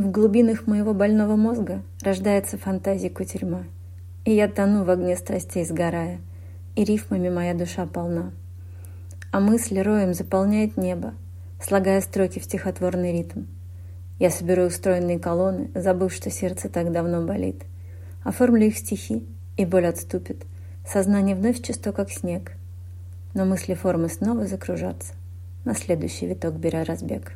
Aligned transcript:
В 0.00 0.10
глубинах 0.10 0.66
моего 0.66 0.94
больного 0.94 1.36
мозга 1.36 1.82
рождается 2.00 2.56
фантазия 2.56 3.10
кутерьма, 3.10 3.64
и 4.24 4.32
я 4.32 4.48
тону 4.48 4.84
в 4.84 4.88
огне 4.88 5.14
страстей 5.14 5.62
сгорая, 5.62 6.22
и 6.74 6.84
рифмами 6.84 7.28
моя 7.28 7.52
душа 7.52 7.84
полна. 7.84 8.32
А 9.30 9.40
мысль 9.40 9.78
роем 9.78 10.14
заполняет 10.14 10.78
небо, 10.78 11.12
слагая 11.60 12.00
строки 12.00 12.38
в 12.38 12.44
стихотворный 12.44 13.12
ритм. 13.12 13.42
Я 14.18 14.30
соберу 14.30 14.64
их 14.64 14.72
стройные 14.72 15.18
колонны, 15.18 15.70
забыв, 15.74 16.14
что 16.14 16.30
сердце 16.30 16.70
так 16.70 16.92
давно 16.92 17.20
болит. 17.22 17.64
Оформлю 18.24 18.68
их 18.68 18.78
стихи, 18.78 19.26
и 19.58 19.66
боль 19.66 19.84
отступит. 19.84 20.46
Сознание 20.86 21.36
вновь 21.36 21.60
чисто, 21.60 21.92
как 21.92 22.10
снег. 22.10 22.52
Но 23.34 23.44
мысли 23.44 23.74
формы 23.74 24.08
снова 24.08 24.46
закружатся. 24.46 25.12
На 25.66 25.74
следующий 25.74 26.26
виток 26.26 26.54
беря 26.54 26.84
разбег. 26.84 27.34